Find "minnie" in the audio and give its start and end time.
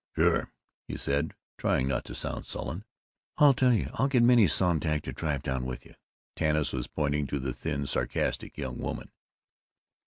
4.23-4.47